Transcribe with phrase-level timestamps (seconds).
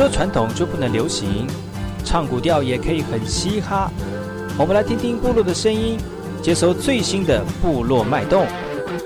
[0.00, 1.46] 说传统就不能流行？
[2.06, 3.92] 唱古调也可以很嘻哈。
[4.58, 5.98] 我们来听听部落的声音，
[6.42, 8.46] 接收最新的部落脉动、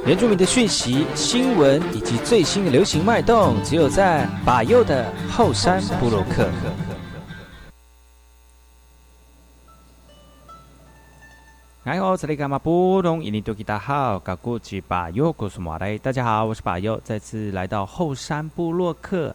[0.06, 6.48] 原住民的讯息、新闻以及最新的流行脉动，只有在把右的后山部落克。
[11.82, 13.20] 哎呦，这里干嘛不懂？
[13.20, 15.98] 印尼多吉大好，嘎古吉巴右，古苏马来。
[15.98, 19.34] 大家好，我是巴右，再次来到后山部落克。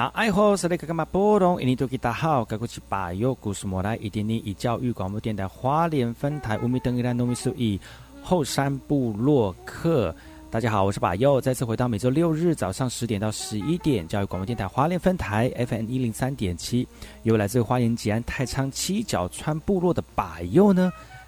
[0.00, 1.60] 那爱好是那个干嘛波动？
[1.60, 7.78] 印尼多吉大好，该过去把右故事莫来，一点点以教育广播电台花莲分台乌米登一兰农民数以
[8.22, 10.16] 后山部落客。
[10.50, 16.88] 大家好，我是把右，再次回到每周六日早上十点到十一点，教育广播电台花莲分台 FM 一零三点七，
[17.24, 20.90] 由来自花莲吉安太仓七角川部落的把右呢。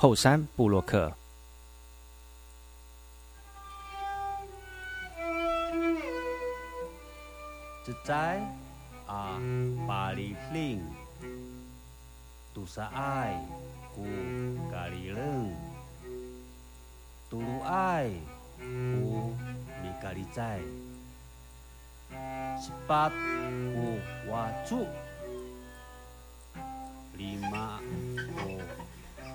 [0.00, 1.12] 后山布洛克。
[7.84, 8.40] 自在
[9.06, 9.38] 啊，
[9.86, 10.82] 巴里令，
[12.54, 13.46] 杜萨爱
[13.94, 14.06] 古
[14.72, 15.54] 咖喱冷，
[17.28, 18.08] 杜鲁爱
[18.56, 18.64] 古
[19.82, 20.60] 米咖喱在，
[22.58, 23.98] 十八古
[24.30, 24.86] 瓦祖
[27.18, 27.80] ，lima
[28.42, 28.79] 古。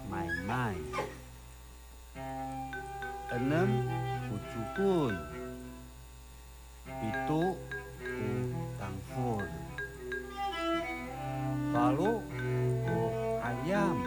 [0.10, 0.82] Main-main.
[3.36, 3.70] Enam
[4.30, 5.16] Pucukun
[6.86, 7.44] Pitu
[8.00, 8.30] Ku
[8.80, 9.44] Tangfur
[11.74, 12.24] Palu
[12.86, 13.00] Ku
[13.44, 13.98] Ayam.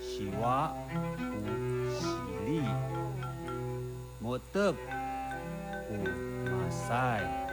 [0.00, 0.72] Siwa
[1.18, 1.42] Ku
[2.00, 2.64] Sili.
[4.22, 4.74] Motep
[5.86, 5.98] Ku
[6.48, 7.45] Masai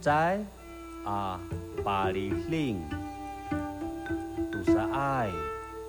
[0.00, 0.38] 在
[1.04, 1.40] 啊
[1.84, 2.80] 巴黎林，
[4.52, 5.30] 都是爱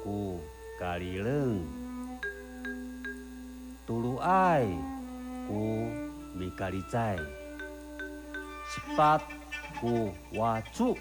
[0.04, 0.42] 古
[0.80, 1.64] 咖喱冷，
[3.86, 4.66] 都路爱
[5.48, 5.88] 古
[6.34, 9.22] 米咖喱在，七八
[9.80, 10.98] 古瓦柱，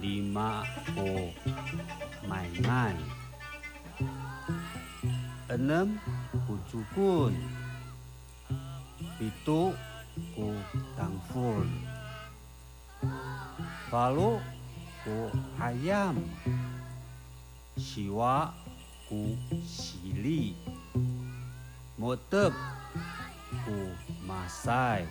[0.00, 0.62] 里马
[0.94, 1.30] 古
[2.28, 2.94] 买卖，
[5.48, 5.88] 二五
[6.46, 7.34] 古朱棍，
[9.18, 9.72] 一多。
[10.34, 10.52] ku
[10.96, 11.66] tangful
[13.90, 14.38] Palu
[15.02, 16.16] ku ayam
[17.72, 18.52] Siwa
[19.08, 19.32] ku
[19.64, 20.52] sili.
[21.96, 22.52] Motep
[23.64, 23.78] ku
[24.28, 25.08] masai.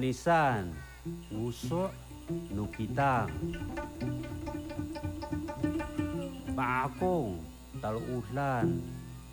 [0.00, 0.72] manisan
[1.28, 1.92] usok
[2.56, 3.28] nukitang
[6.56, 7.36] pakong
[7.84, 8.80] talu ulan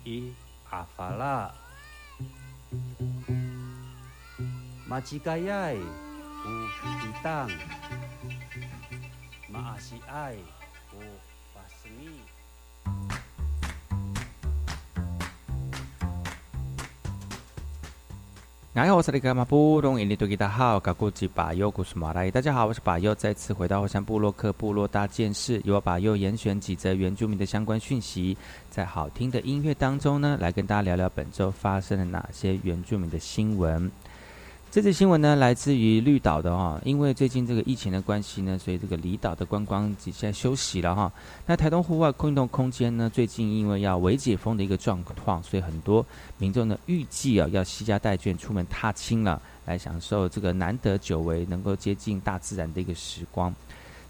[0.04, 0.28] i
[0.68, 1.56] afala.
[4.84, 7.48] Macikayai uh, u kitang
[9.48, 10.36] maasi ai
[18.80, 22.30] 你好，我是那个马布隆，印尼多吉达好，嘎古吉巴尤古苏马来。
[22.30, 28.38] 大家好，我是巴尤，再次回到火山部落克部落大件事，由我巴尤严选几则原住民的相关讯息，
[28.70, 33.90] 在好听的音乐当中呢，来跟大家聊聊本周发生了哪些原住民的新闻。
[34.70, 41.10] 这则新闻呢，来自于绿岛的哈，因为最近这个疫情的关系呢，所以这个离岛的观光现在休息了哈。
[41.46, 46.04] 那台东户外空运动空间呢，最近因为要维解封的一个状况，所以很多
[46.36, 53.52] 民众呢预计啊要携家带眷出门踏青了，来享受这个难得久违能够接近大自然的一个时光。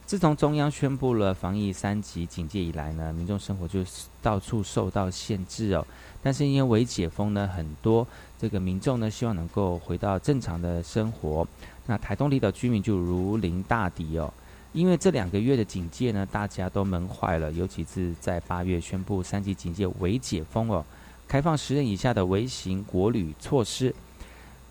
[0.08, 3.84] 自从中央宣布了防疫三级警戒以来呢，民众生活就
[4.22, 5.86] 到处受到限制哦。
[6.22, 8.08] 但是因为解封呢，很多
[8.38, 11.46] 这个民众呢希望能够回到正常的生活。
[11.84, 14.32] 那台东离岛居民就如临大敌哦，
[14.72, 20.82] 因为这两个月的警戒呢，大家都闷坏了，尤其是在八月宣布三级警戒为解封哦，
[21.28, 23.94] 开放十人以下的微型国旅措施。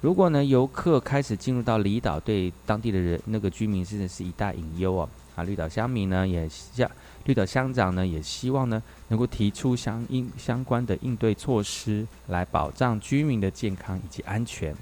[0.02, 5.08] 如果呢游客开始进入到离岛，对当地的人那个居民真的是一大隐忧哦。
[5.38, 6.90] 啊，绿岛乡民呢也像
[7.26, 14.76] 绿岛乡长呢也希望呢能够提出相应相关的应对措施，来保障居民的健康以及安全。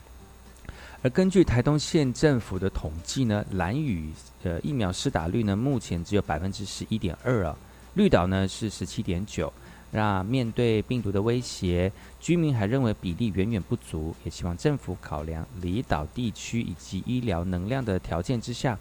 [1.01, 4.09] 而根据台东县政府的统计呢，蓝屿
[4.41, 7.55] 的疫苗施打率呢目前只有百分之十一点二啊，
[7.95, 9.51] 绿岛呢是十七点九。
[9.91, 18.77] 那面对病毒的威胁，居民还认为比例远远不足，也希望政府考量离岛地区以及医疗能量的条件之下。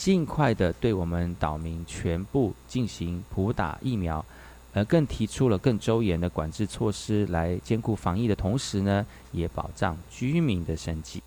[0.00, 4.24] 尽快的对我们岛民全部进行普打疫苗，
[4.72, 11.22] 呃，更提出了更周延的管制措施，来兼顾防疫的同时呢，也保障居民的生计。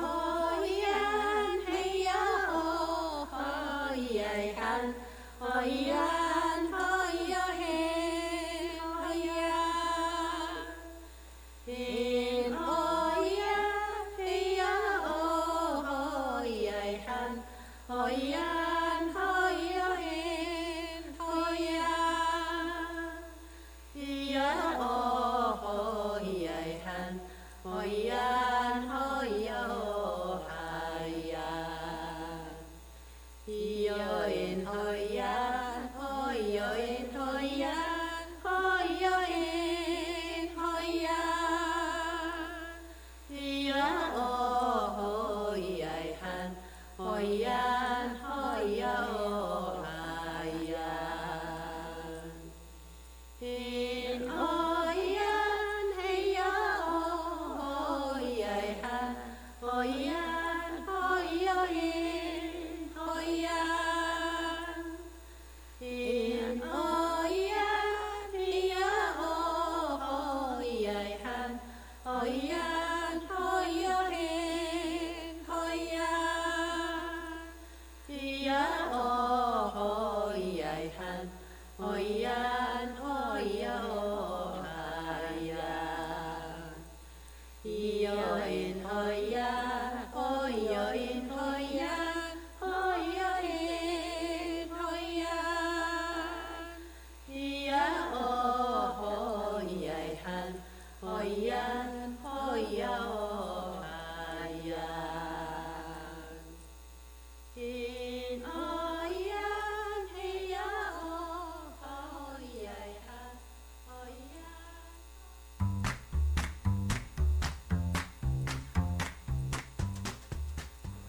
[0.00, 3.28] Oyan, heya, oh,
[5.40, 6.23] hoyay.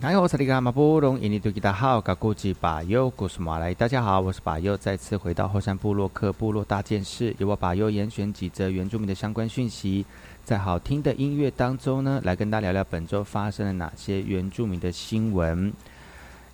[0.05, 10.05] 哎呦，我是那个马布隆，印尼多吉达好，噶古吉巴尤古斯马来，大家好，我是巴尤，再次回到后山部落克部落大件事，由我巴尤严选几则原住民的相关讯息，
[10.43, 15.73] 在好听的音乐当中呢，来跟大家聊聊本周发生了哪些原住民的新闻。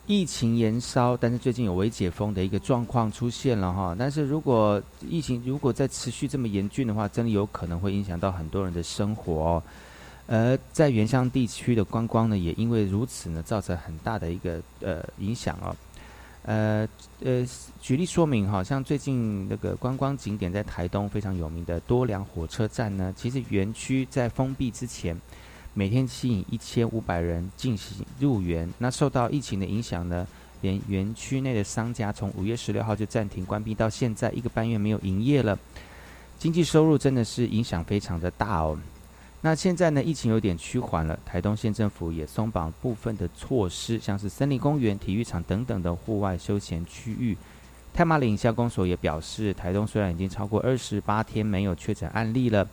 [0.08, 9.62] 疫情延烧，但是最近有微解封的一个状况出现了哈，但是如果疫情如果再持续这么严峻的话，真的有可能会影响到很多人的生活。
[10.32, 15.76] 而在原乡地区的观光呢，也因为如此呢，造成很大的一个呃影响哦。
[16.44, 16.88] 呃
[17.22, 17.46] 呃，
[17.82, 25.20] 举例说明哈，像最近那个观光景点在台东非常有名的多良火车站呢，其实园区在封闭之前，
[25.74, 28.72] 每天吸引一千五百人进行入园。
[28.78, 30.26] 那受到疫情的影响呢，
[30.62, 35.60] 连园区内的商家从五月十六号就暂停关闭，到现在一个半月没有营业了，
[36.40, 38.80] 经济收入真的是影响非常的大哦。
[39.44, 47.36] 那现在呢，疫情有点趋缓了，台东县政府也松绑部分的措施，像是森林公园、体育场等等的户外休闲区域。
[47.92, 52.68] 太马岭乡公所也表示，台东虽然已经超过二十八天没有确诊案例了，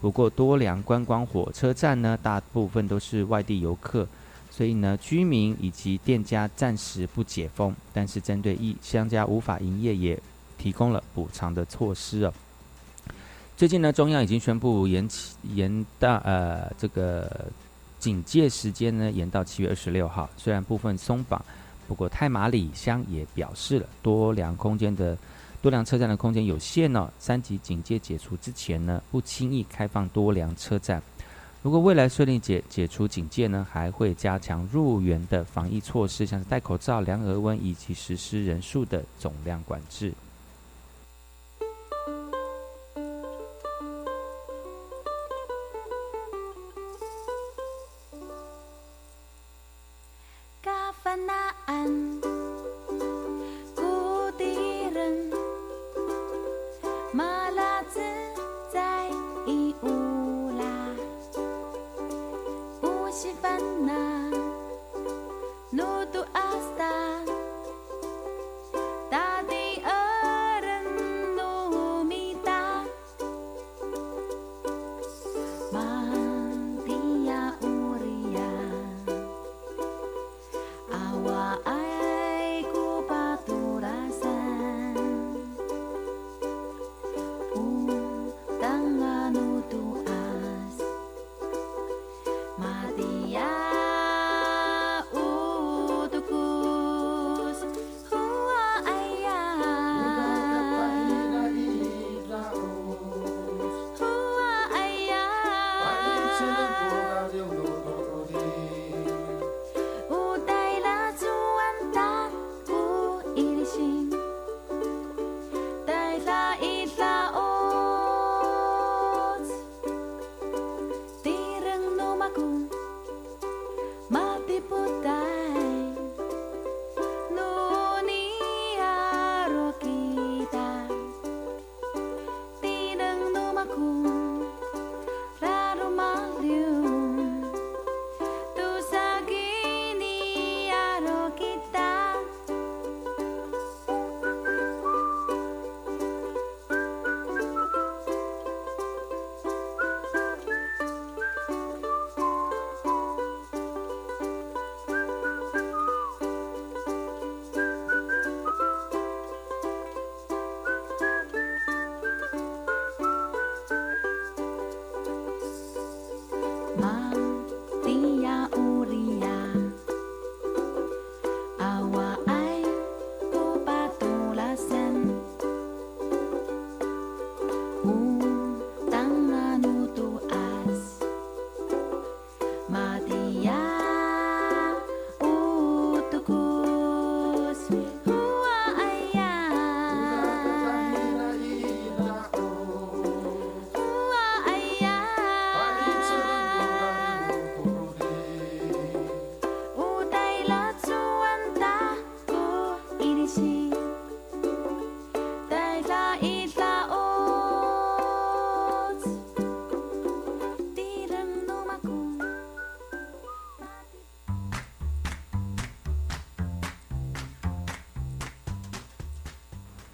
[0.00, 4.08] 不过多良观光火车站呢，大部分都是外地游客，
[4.50, 10.18] 所以呢，居民以及店家暂时不解封，但是针对一商家无法营业，也
[10.56, 12.32] 提供了补偿的措施哦。
[13.56, 17.46] 最近呢，中央已经宣布延期延到呃这个
[18.00, 20.28] 警戒时间呢，延到七月二十六号。
[20.36, 21.40] 虽然部分松绑，
[21.86, 25.16] 不过太马里乡也表示了多良空间的
[25.62, 27.08] 多良车站的空间有限哦。
[27.20, 31.00] 三级警戒解除之前呢，不轻易开放多良车站。
[31.62, 40.12] 如果未来顺利解解除警戒呢，还会加强入园的防疫措施，像是戴口罩、量额温以及实施人数的总量管制。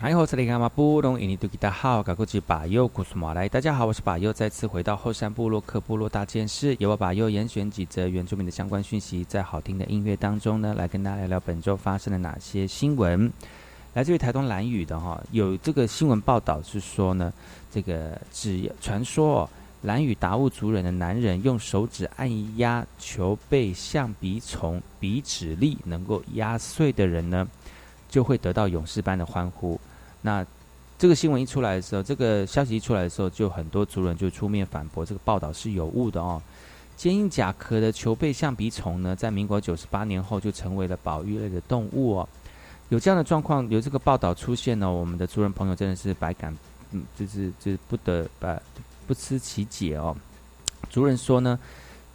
[0.02, 13.30] 嗨，我是里卡马布隆，印尼多吉达好，高国际巴佑古苏马来，大家好，我是巴佑，再次回到后山部落克部落大件事，由我巴佑严选几则原住民的相关讯息，在好听的音乐当中呢，来跟大家聊聊本周发生了哪些新闻。
[13.92, 17.30] 来自于台东蓝屿的哈，有这个新闻报道是说呢，
[17.70, 19.50] 这个只传说哦
[19.82, 27.46] 蓝屿达悟族人的男人用手指按压球背象鼻虫，鼻指力能够压碎的人呢，
[28.08, 29.78] 就会得到勇士般的欢呼。
[30.22, 30.44] 那
[30.98, 36.40] 这个新闻一出来的时候，这个消息一出来的时候，就很多族人就出面反驳这个报道是有误的哦。
[36.96, 42.28] 坚硬甲壳的球背象鼻虫呢，在民国九十八年后就成为了保育类的动物哦。
[42.90, 46.54] 有这样的状况，有这个报道出现呢，我们的族人朋友真的是百感，
[46.90, 48.46] 嗯，就是就是不得不
[49.06, 50.14] 不知其解哦。
[50.90, 51.58] 族人说呢，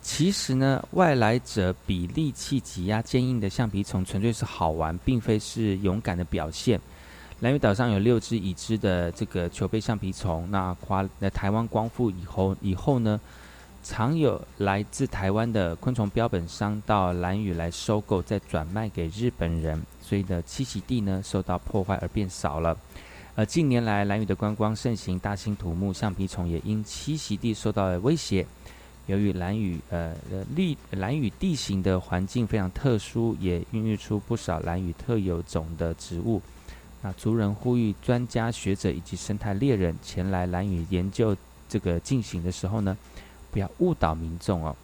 [0.04, 6.80] 其实呢，外来者比力气挤压坚硬的象鼻虫，纯粹是好玩，并非是勇敢的表现。
[7.42, 10.50] 蓝屿岛上有六只已知的这个球背橡皮虫。
[10.50, 13.20] 那华那台湾光复以后以后呢，
[13.84, 22.78] 常有来自台湾的昆虫标本商到蓝屿来收购，再转卖给日本人，所以呢栖息地呢受到破坏而变少了。
[23.36, 28.48] 而近年来蓝屿的观光盛行，大兴土木，橡皮虫也因栖息地受到了威胁。
[29.08, 30.16] 由于蓝屿呃
[30.56, 36.42] 地蓝屿地形的环境非常特殊，也孕育出不少蓝屿特有种的植物。
[37.06, 41.38] 那族人呼吁专家学者以及生态猎人前来蓝雨研究
[41.70, 42.98] 这个进行的时候呢，
[43.52, 44.76] 不要误导民众哦。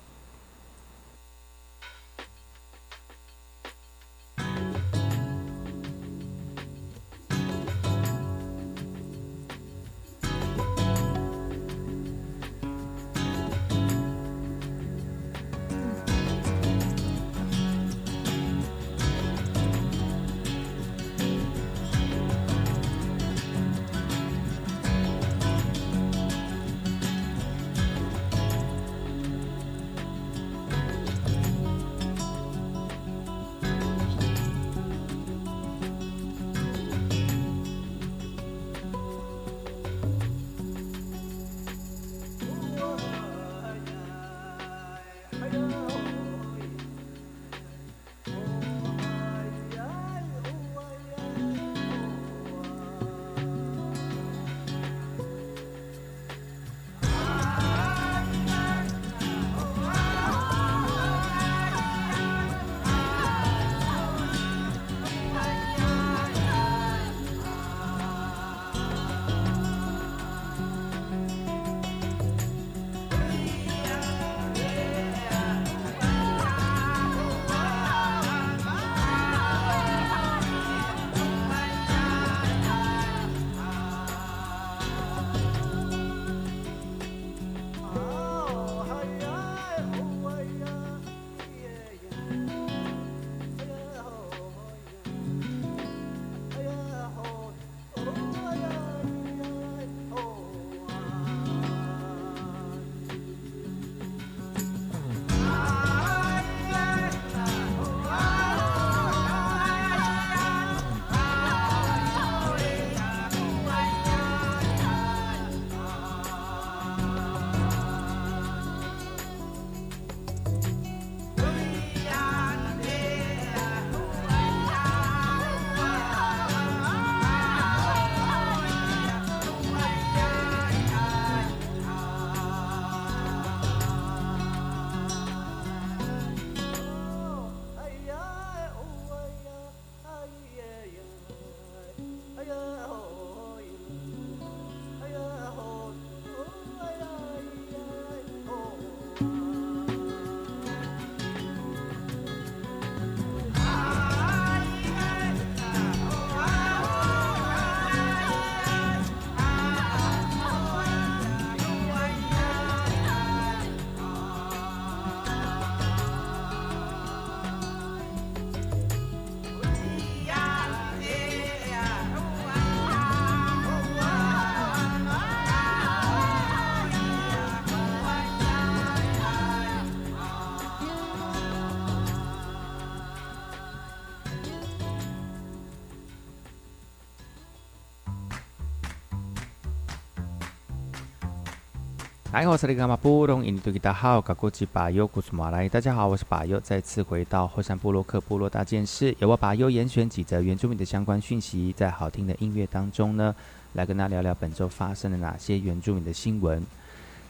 [192.42, 195.70] 来，我是那个马布隆，印度吉达好，噶过去巴尤古苏马来。
[195.70, 203.36] 大家好，我是巴尤，再次回到后山部落克部落大件事，由我巴尤严选几则原住民的相关讯息，在好听的音乐当中呢，
[203.74, 206.66] 来跟大家聊聊本周发生了哪些原住民的新闻。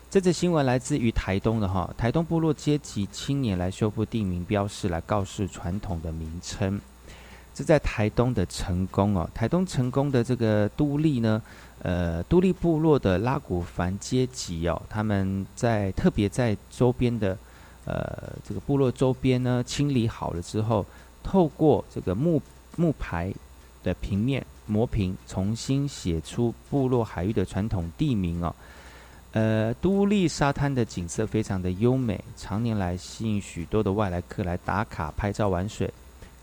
[0.09, 6.79] 这则新闻来自于台东的哈，台东部落阶级青年来修复地名标示，来告示传统的名称。
[7.53, 11.41] 这在台东的成功哦，台东成功的这个都立呢，
[11.83, 17.37] 呃，都立部落的拉古凡阶级哦，他们在特别在周边的
[17.85, 20.85] 呃这个部落周边呢清理好了之后，
[21.23, 22.41] 透过这个木
[22.77, 23.33] 木牌
[23.83, 28.55] 的平面磨平，重新写出部落海域的传统地名哦。
[29.33, 35.89] 呃，都立沙滩的景色非常的优美，常年来吸引许多的外来客来打卡拍照玩水，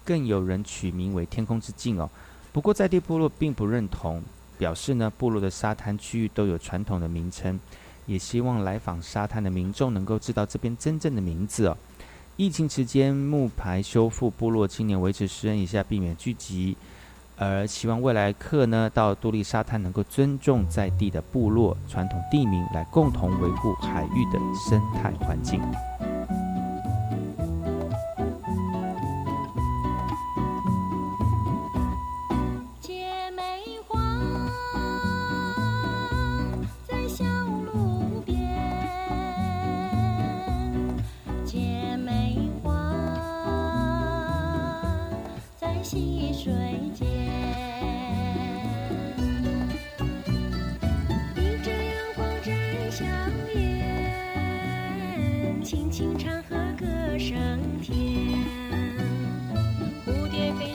[0.09, 2.09] 更有人取名为“天空之镜”哦。
[2.51, 4.23] 不过在地部落并不认同，
[4.57, 7.61] 表示呢部落的沙滩区域都有传统的名称，
[8.07, 11.77] 也希望来访沙滩的民众能够知道这边真正的名字哦。
[12.39, 16.75] 疫情期间木牌修复，部落青年维持十人以下，避免聚集。
[17.37, 25.61] 而希望未来客呢到杜立沙滩能够尊重在地的部落传统地名，来共同维护海域的生态环境。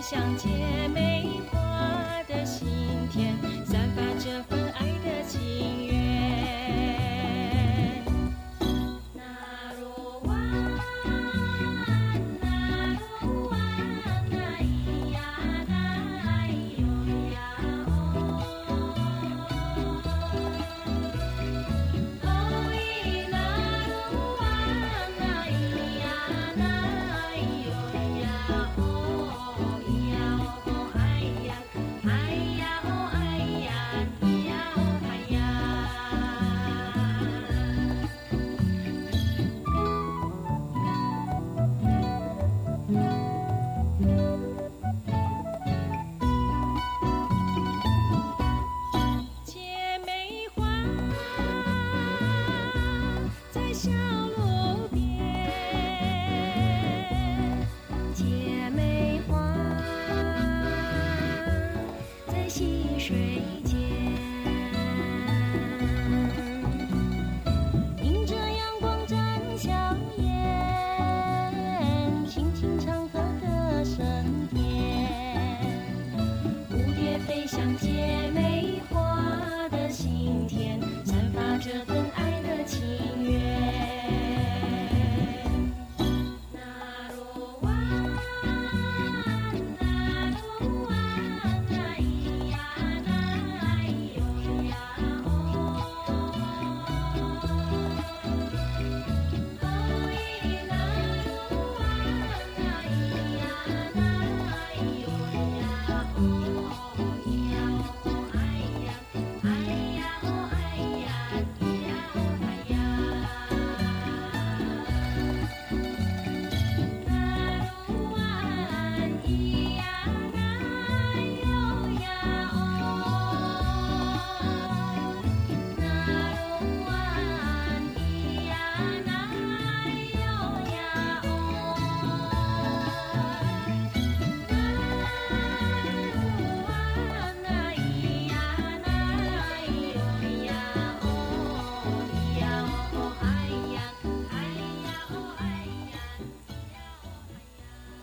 [0.03, 0.82] 相见。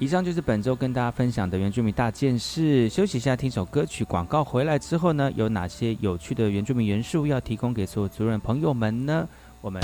[0.00, 2.88] 以上就是本周跟大家分享的原住民大件事。
[2.88, 4.02] 休息一下，听首歌曲。
[4.02, 9.28] 广告回来之后呢，有哪些有趣的原住民元素要提供给所有族人朋友们呢？
[9.60, 9.82] 我们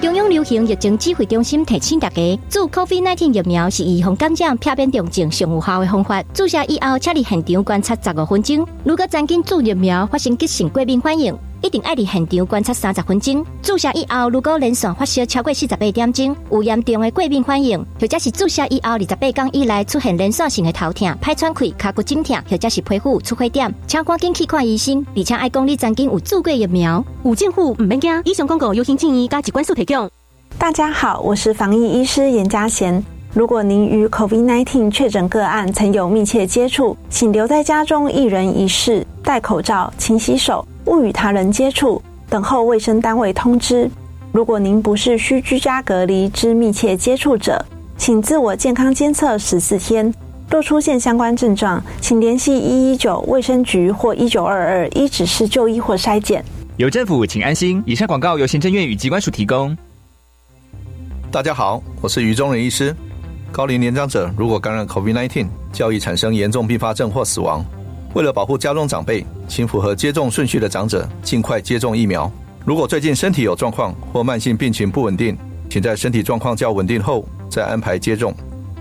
[0.00, 2.16] 中央流行疫情指挥中心提醒大家，
[2.48, 6.22] 注 COVID-19 疫苗是预防感染、避免重症上有效的方法。
[6.32, 8.66] 注射以后，请你现场观察十五分钟。
[8.82, 13.44] 如果曾经注疫苗发生急性过敏反应，一定爱伫现场观察三十分钟。
[13.62, 27.04] 注射以后，如果连续发烧超过四十八点钟，有严重的过敏反应，或者是注射以后二十八天以来出现连续性的头痛、歹喘气、脚骨肿痛，或者是皮肤出血点，请赶紧去看医生，而且爱讲你曾经有注过疫苗。
[27.24, 30.10] 有政府唔免惊，以上广告由行建议加疾管署提供。
[30.58, 33.04] 大家好，我是防疫医师严家贤。
[33.32, 43.90] 如果您与 COVID-19 确诊个案曾有密切接触，请留在家中一人一室，戴口罩、勤洗手，勿与他人接触，等候卫生单位通知。
[44.32, 47.64] 如果您不是需居家隔离之密切接触者，
[47.96, 50.12] 请自我健康监测十四天。
[50.48, 56.44] 若出现相关症状，请联系一一九卫生局或一九二二，一指示就医或筛检。
[56.76, 57.82] 有政府，请安心。
[57.86, 59.76] 以上广告由行政院与机关署提供。
[61.30, 62.94] 大家好，我是于中仁医师。
[63.52, 67.64] 高龄年长者如果感染 COVID-19，较易产生严重并发症或死亡。
[68.14, 72.30] 为了保护家中长辈，请符合接种顺序的长者尽快接种疫苗。
[72.64, 75.36] 如果最近身体有状况或慢性病情不稳定，
[75.70, 78.34] 请在身体状况较稳定后再安排接种。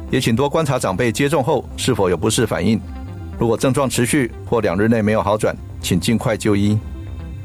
[0.10, 2.82] 也请多观察长辈接种后是否有不适反应。
[3.38, 6.78] 如果症状持续或两日内没有好转，请尽快就医。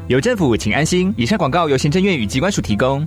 [0.08, 1.12] 有政府，请安心。
[1.18, 3.06] 以上广告由行政院与机关署提供。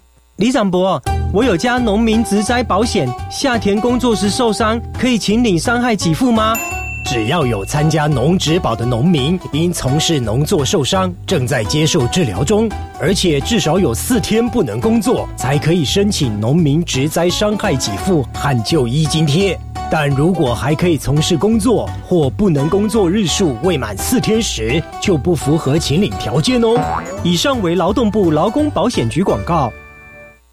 [0.37, 0.99] 李长博，
[1.31, 6.57] 我有家农民植栽保险，夏田工作时受伤，可以请领伤害给付吗？
[7.05, 12.67] 只要有参加农植保的农民，因从事农作受伤，正在接受治疗中，
[12.99, 19.59] 而且至少有四天不能工作，才可以申请农民植栽伤害给付和就医津贴。
[19.91, 26.79] 但如果还可以从事工作或不能工作日数未满四天时，就不符合请领条件哦。
[27.23, 29.71] 以上为劳动部劳工保险局广告。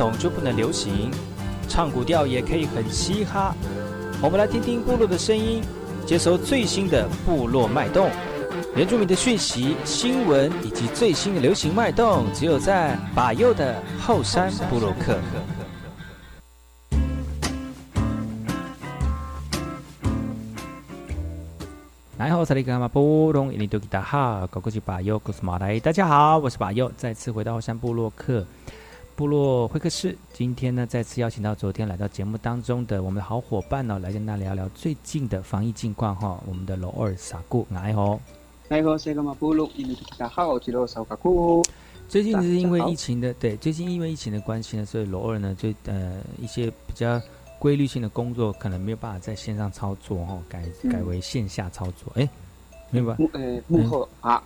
[0.00, 1.10] 统就不能流行？
[1.68, 3.54] 唱古调也可以很嘻哈。
[4.22, 5.62] 我们来听听部落的声音，
[6.06, 8.08] 接收最新的部落脉动、
[8.74, 15.18] 原住民的讯息、新闻以及最新的流行脉动，只有在把右的后山部落克。
[22.16, 28.46] 来好，萨利格马波隆，印尼多吉达哈，高国际把右，古斯马来，大家好，我是把右，再次回到后山部落克
[29.20, 30.16] 部落会客室。
[30.32, 36.42] 今天呢，再次邀请到昨天来到节目当中的我们的好伙伴呢，来跟大家聊聊最近的防疫近况哈。
[36.46, 38.18] 我们的罗二傻姑，来吼。
[38.68, 41.62] 来好，萨利格马波隆，印尼多吉罗萨卡库。
[42.08, 47.20] 最近是因为疫情的，对，最近因为疫情的关系呢，所以罗尔呢，就呃一些比较
[47.58, 52.10] 规律性的工作可能没有办法在线上操作哈，改改为线下操作。
[52.14, 52.26] 哎、
[52.88, 53.14] 明白？
[53.18, 54.42] 幕呃幕后啊，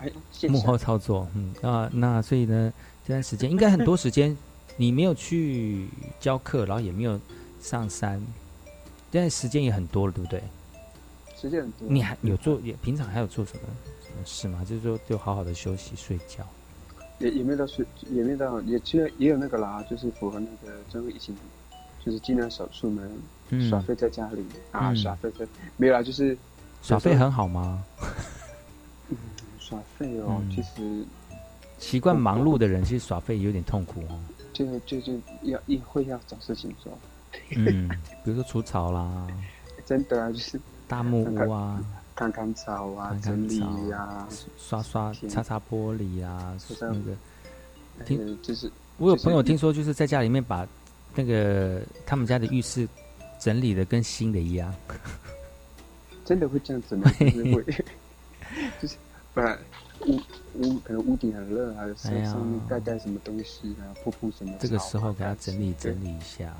[0.49, 2.73] 幕后操作，嗯啊，那所以呢，
[3.07, 4.35] 这段时间应该很多时间
[4.77, 5.87] 你没有去
[6.19, 7.19] 教课，然后也没有
[7.61, 8.21] 上山，
[9.11, 10.43] 现在时间也很多了，对不对？
[11.35, 11.87] 时间很多。
[11.87, 13.61] 你还有做也平常还有做什么
[14.01, 14.65] 什么事吗？
[14.67, 16.45] 就是说就好好的休息睡觉。
[17.19, 21.33] 也也没有到睡，也没有到，也其实也有那个啦，就是符合那个这个疫情，
[22.05, 23.09] 就是尽量少出门，
[23.51, 26.37] 嗯耍废在家里啊，嗯耍废在没有啦，就是
[26.81, 27.81] 耍废很好吗？
[29.57, 31.05] 耍废哦，嗯其实
[31.79, 34.19] 习惯忙碌的人其实耍废有点痛苦哦。
[34.55, 35.13] 就就就
[35.43, 36.97] 要一会要找事情做，
[37.55, 37.89] 嗯，
[38.23, 39.27] 比如说除草啦、
[39.85, 41.83] 真的啊，就是大木屋啊、
[42.15, 47.15] 看看草啊，整理草呀，刷刷、擦擦玻璃啊，那个。
[48.05, 50.67] 听呃就是我有朋友听说，就是在家里面把
[51.15, 52.85] 那个他们家的浴室
[53.39, 54.73] 整理的跟新的一样。
[56.25, 57.09] 真的会这样子吗？
[57.17, 57.63] 就是会，
[58.81, 58.97] 就是
[59.33, 59.57] 把
[60.07, 60.19] 屋
[60.55, 64.53] 屋可能屋顶很热还是上面盖盖什么东西啊，铺铺什么。
[64.59, 66.53] 这个时候给他整理整理一下。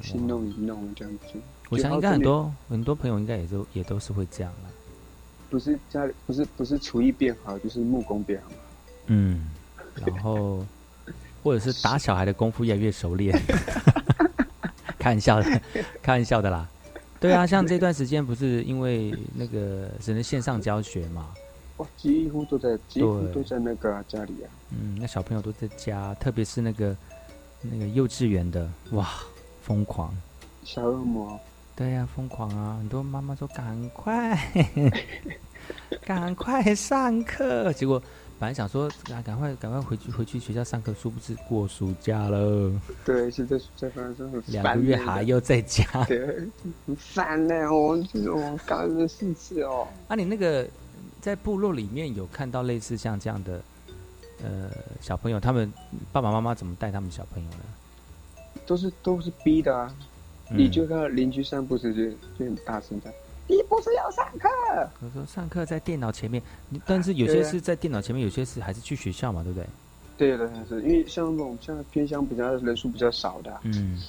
[0.00, 1.40] 去弄一弄这样子。
[1.70, 4.70] 我想应该很多很多朋友应该也都也都是会这样啦。
[5.50, 8.50] 不是家里不是不是厨艺变好，就是木工变好。
[9.06, 9.48] 嗯，
[9.96, 10.64] 然后
[11.42, 13.36] 或者是打小孩的功夫越来越熟练，
[15.00, 15.60] 开玩笑的，
[16.00, 16.68] 开玩笑的啦。
[17.18, 21.34] 对啊，像这段时间不是因为那个只能线上教学嘛，
[21.78, 24.46] 哇，几乎都在几乎都在那个家里啊。
[24.70, 26.96] 嗯，那小朋友都在家，特别是那个
[27.62, 29.08] 那个幼稚园的，哇，
[29.62, 30.14] 疯狂。
[30.64, 31.40] 小恶魔，
[31.74, 32.76] 对呀、疯狂啊！
[32.78, 34.36] 很多妈妈说赶快，
[36.04, 37.72] 赶快上课。
[37.72, 38.02] 结果
[38.38, 42.70] 本来想说啊，赶快赶快回去回去学校上课，殊不知过暑假了，
[43.04, 45.84] 对，现在在发生很两个月还要在家。
[46.04, 46.20] 对，
[46.86, 49.88] 很烦呢、哦，这种干的事情哦。
[50.08, 50.68] 啊，你那个
[51.20, 53.60] 在部落里面有看到类似像这样的
[54.42, 55.72] 呃小朋友，他们
[56.12, 57.56] 爸爸妈妈怎么带他们小朋友呢？
[58.66, 59.94] 都是都是逼的啊！
[60.50, 63.12] 嗯你就看到邻居散步时就就很大声的，
[63.46, 64.48] 你不是要上课？
[65.00, 66.42] 我说上课在电脑前面，
[66.86, 69.66] 但是有些是在电脑前面，有些是还是去学校嘛，对不对？
[70.16, 74.02] 对的，是因为像那种像偏乡比较人数比较少的啊、嗯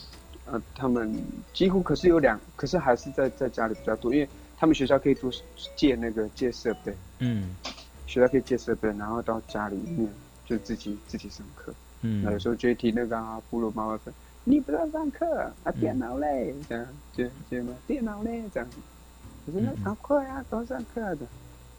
[0.46, 1.14] 呃，他们
[1.54, 5.32] 几乎可是有两，可是还是在在家里比较多，因为他们学校可以多
[5.76, 7.56] 借那个借设备，嗯
[8.06, 10.10] 学校可以借设备，然后到家里面
[10.46, 11.74] 就自己自己上课。
[12.02, 14.12] 嗯那有时候就会听那个啊，部落妈妈说
[14.44, 18.70] ：“你不要上课啊，电脑嘞，这样就就嘛，电脑嘞这样。”
[19.48, 21.26] 我说：“那赶快啊，都上课的。”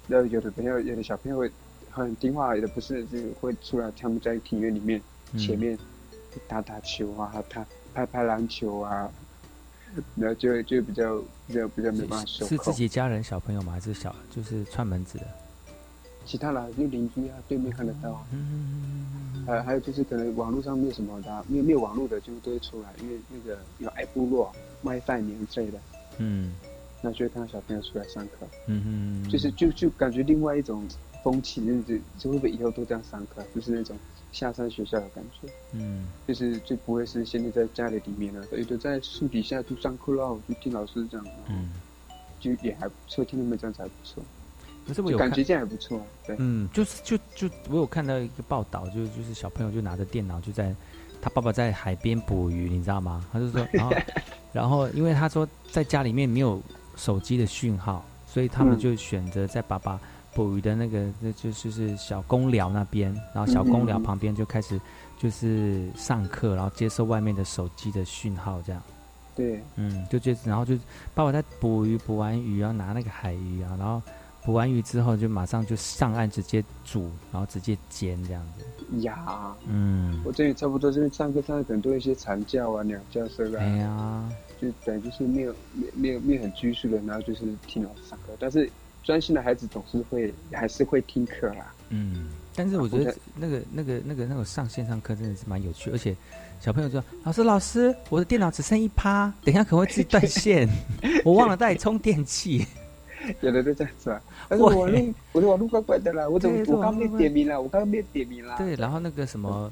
[0.09, 1.51] 然后有的朋友，有的小朋友会
[1.91, 5.01] 很听话，有的不是，就会出来他们在庭院里面
[5.33, 5.79] 嗯前面
[6.49, 9.11] 打打球啊，他拍拍篮球啊，
[10.17, 12.73] 然后就就比较比较比较没办法收是自。
[12.73, 13.73] 己家人小朋友吗？
[13.73, 15.27] 还是小就是串门子的？
[16.27, 18.27] 其他啦，就邻居啊，对面看得到啊。
[19.47, 25.79] 呃，还有就是可能网络上没有什么的啊，没有没有网络的就都会出来，因为那个有爱部落 WiFi 免费的，
[26.19, 26.53] 嗯
[27.03, 30.87] 那就会看到小朋友出来上课，嗯哼，就是就就感觉另外一种
[31.25, 33.97] 风气，就是就会不会以后都这样上课，就是那种
[34.33, 36.07] 下山学校的感觉，嗯。
[36.27, 41.71] 就是就不会是现在在家里里面了，有的在树底下就上课咯，就听老师这样，嗯，
[42.39, 44.23] 就也还不错，听他们这样子还不错，
[44.87, 50.75] 可是我有感觉这样还不错，对，嗯，就是就就我有看到一个报道，就就是小朋友就拿着电脑就在
[51.21, 53.27] 他爸爸在海边捕鱼，你知道吗？
[53.33, 53.97] 他就说， 然后
[54.53, 56.63] 然后因为他说在家里面没有
[56.97, 58.79] 手机的讯号，所以他们嗯。
[58.79, 60.01] 就选择在爸爸
[60.35, 64.81] 捕鱼的那个那就就是小公寮那边，然后小公寮旁边就开始
[65.19, 68.83] 就是上课，然后接受外面的手机的讯号这样。
[69.35, 70.77] 对，嗯，就接然后就
[71.15, 74.03] 爸爸在捕鱼，捕完鱼然后拿那个海鱼啊，然后
[74.45, 78.65] 捕完鱼之后就马上就上岸直接煮，然后直接煎这样子。
[79.03, 84.29] 呀，嗯，我这里差不多这边上课上的可能都一些惨叫啊、鸟叫声啊，哎呀，
[84.61, 88.71] 就等于就是没有没有没有没有很拘束的，然后就是听老师上课，但是
[89.03, 91.75] 专心的孩子总是会还是会听课啦。
[91.89, 96.15] 嗯，但是我觉得那个那个那个那个上线上课真的是蛮有趣，而且
[96.61, 100.69] 小朋友说：“老师老师，我的电脑只剩一趴，等一下可能会自己断线，
[101.25, 102.67] 我忘了带充电器。
[103.41, 108.57] 有的都这样子啊，但是会网络我的网络怪怪的啦，我怎么我刚被这种点名了，我刚被点名啦。
[108.57, 109.71] 对，然后那个什么，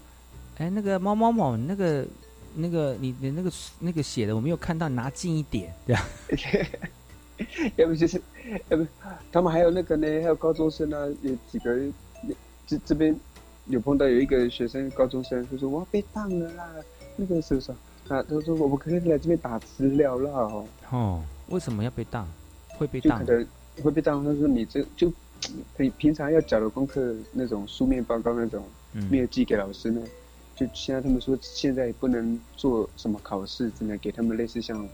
[0.59, 2.07] 哎，那个猫猫猫，那个
[2.55, 6.05] 那个你你那个那个写的我没有看到，拿近一点，这样。
[7.77, 8.21] 要不就是，
[8.69, 8.87] 要不
[9.31, 11.77] 他们还有那个呢，还有高中生啊，有几个
[12.67, 13.15] 这这边
[13.67, 16.69] 有碰到有一个学生高中生，就说我要被当了啦，
[17.17, 17.71] 那个是不是？
[18.09, 22.27] 啊，他说我们可以来这边打资料啦哦，哦，为什么要被当？
[22.79, 23.21] 会被当？
[23.21, 23.47] 就可能
[23.83, 24.25] 会被当。
[24.25, 25.13] 他说你这就
[25.77, 30.01] 平平常要交的功课那种书面报告那种，嗯没有寄给老师呢。
[30.57, 34.89] 就现在他们说现在不能做什么考试，只能给他们类似像，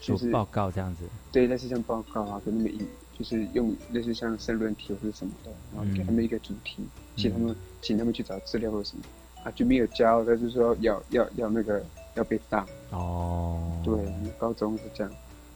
[0.00, 1.04] 就是做报告这样子。
[1.32, 2.78] 对，类似像报告啊，给他们一，
[3.18, 6.82] 就是用类似像申论题或者什么的，然后给他们一个主题，
[7.16, 9.02] 请他们请他们去找资料或者什么，
[9.44, 12.66] 啊就没有交，他就说要要要那个要被当。
[12.90, 13.94] 哦，对，
[14.38, 15.12] 高中是这样。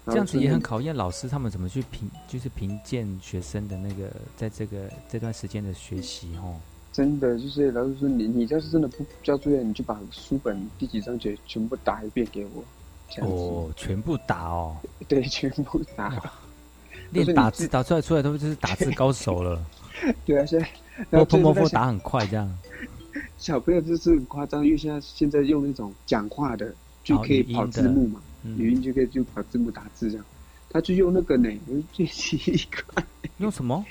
[0.07, 0.77] 这样子也很考。
[0.77, 6.57] 考验老师他们怎么去评，就是评鉴学生的那个在这个这段时间的学习哦。
[6.93, 12.65] 真的就是老师说你你要是真的不交作业，你就把书本第几章节全部打一遍给我，
[13.13, 13.37] 这样子。
[13.37, 16.13] 哦，全部打哦，对，全部打。
[17.11, 19.63] 练打字打出来出来都就是打字高手了。
[20.25, 20.67] 对啊，现在
[21.11, 22.59] 摸摸摸最后在想摸打很快这样。
[23.37, 30.25] 小朋友就是很夸张，因为现在现在用那种讲话的就可以跑字幕嘛，嗯语音就可以就跑字幕打字这样，
[30.71, 33.05] 他就用那个呢，我就最奇怪，
[33.37, 33.85] 用什么？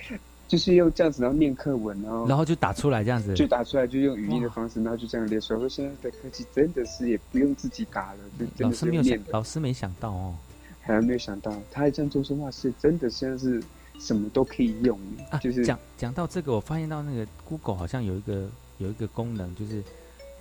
[0.52, 5.40] 就是用这样子，然后念课文，然后然后就打出来这样子，就打出来，就用语音的方式，然后就这样练。
[5.40, 9.20] 所以说现在的科技真的是也不用自己打了，就真的老师没有想。
[9.30, 10.36] 老师没想到哦。
[10.82, 13.64] 还没有想到，他这样做说话是真的，现在是
[13.98, 15.00] 什么都可以用，
[15.30, 18.50] 啊，就是讲讲到这个，我发现到那个 Google 好像有一个
[18.80, 19.82] 有一个功能，就是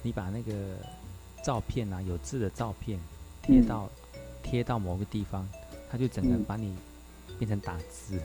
[0.02, 0.52] 你把那个
[1.44, 2.98] 照片啊，有字的照片
[3.42, 3.88] 贴嗯到、
[4.42, 5.46] 贴到某个地方，
[5.88, 6.74] 它就整个嗯把你
[7.38, 8.18] 变成打字。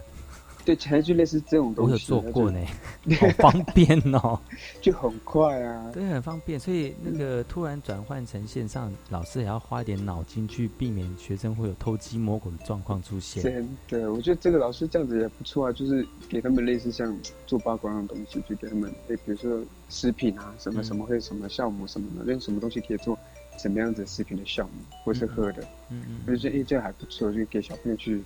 [0.65, 1.91] 对，其实就类似这种东西。
[2.11, 2.59] 我有做过呢
[3.07, 4.39] 就，好方便哦，
[4.81, 5.91] 就很快啊。
[5.93, 6.59] 对，很方便。
[6.59, 13.43] 所以那个突然转换成线上，老师也要花一点脑筋去避免学生会有偷鸡摸狗的状况出现。
[13.43, 23.15] 真的，我觉得这个老师这样子也不错啊，就是给他们类似像做八卦的东西，就给他们，哎，比如说食品啊，什么嗯什么会什么酵母什么的，用什么东西可以做
[23.57, 28.21] 什么样子食品的项目，或是喝的，嗯嗯我就觉得哎，这还不错，就给小朋友去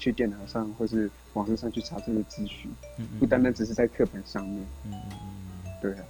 [0.00, 5.12] 去电脑上或是网络上去查这些资讯，嗯嗯不单单只是在课本上面，嗯嗯
[5.66, 6.02] 嗯，对啊，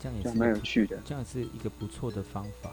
[0.00, 2.72] 这样也是蛮有趣的这样是一个不错的方法。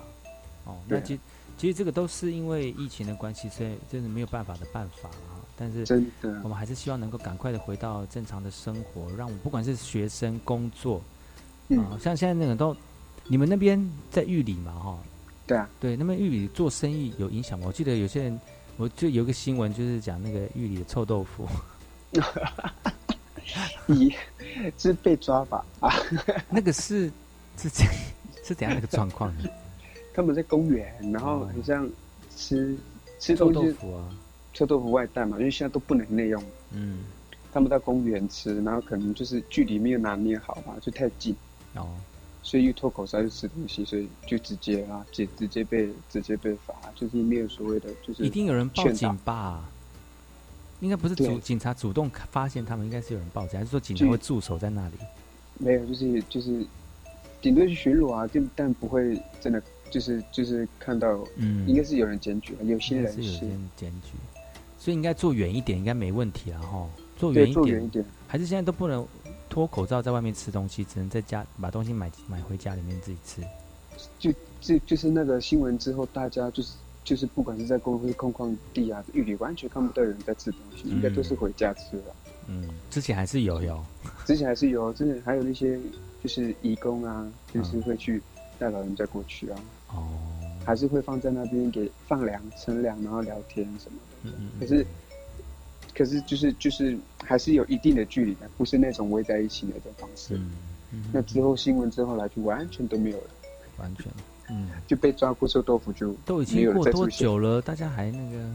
[0.66, 1.20] 哦，那其
[1.57, 5.43] 其实这个都是因为疫情的关系，所以真的没有办法的办法啊。
[5.55, 10.99] 但是真的我们还是希望能够赶快的回到正常的生活，让我们不管是学生、工作，
[11.68, 12.76] 嗯啊，像现在那个都，
[13.28, 14.99] 你们那边在玉里嘛，哈，
[15.45, 17.66] 对啊，对，那边玉里做生意有影响吗？
[17.68, 18.39] 我记得有些人，
[18.78, 21.47] 我就有一个新闻就是讲那个玉里的臭豆腐，
[23.88, 24.13] 一
[24.78, 25.63] 是被抓吧？
[25.80, 25.93] 啊，
[26.49, 27.11] 那个是
[27.57, 27.86] 是怎
[28.43, 29.49] 是怎样的一个状况呢？
[30.13, 31.89] 他们在公园，然后很像
[32.36, 32.76] 吃
[33.19, 34.09] 吃臭豆腐啊，
[34.53, 36.43] 臭豆腐外带嘛，因为现在都不能内用。
[36.71, 36.99] 嗯，
[37.51, 41.36] 他们到公园吃，然后可能就是距离没有拿捏好吧，就太近，
[41.76, 41.88] 哦，
[42.43, 49.69] 所以又脱口罩又吃东西，所以就直接啊，直直接被直接被罚，就是没有所谓的就是一定有人报警吧？
[50.81, 54.95] 应该不是主警察主动发现他们，应该是有人报警，还是说警察会驻守在那里？
[55.57, 56.65] 没有，就是就是
[57.41, 64.11] 顶多去巡逻啊，但但不会真的就是就是看到，嗯应该是有人检举啊，有些人是是有人检举，
[64.77, 66.89] 所以应该坐远一点，应该没问题了哈。
[67.15, 69.07] 坐远一点，坐远一点还是现在都不能
[69.54, 73.43] 脱口罩在外面吃东西，只能在家把东西买买回家里面自己吃。
[74.18, 76.74] 就就就是那个新闻之后，大家就是
[77.04, 82.16] 就是不管是在公或是空旷地啊，玉里完全看不到有人在吃东西，应该都是回家吃了。
[82.47, 83.86] 嗯，之前还是有有，
[84.26, 85.80] 之前还是有，之前还有那些
[86.24, 88.20] 就是义工啊，就是嗯会去
[88.58, 90.01] 带老人家过去啊，哦，
[90.66, 94.14] 还是会放在那边给放粮、乘凉，然后聊天什么的。
[94.24, 94.84] 嗯嗯可是，
[95.95, 100.35] 可是就是就是还是有一定的距离的，不是那种围在一起那种方式。
[100.35, 100.51] 嗯
[101.11, 103.23] 那之后新闻之后来就完全都没有了，
[103.77, 104.05] 完全，
[104.49, 108.49] 嗯， 就被抓过臭豆腐就都已经过多久了，大家还那个。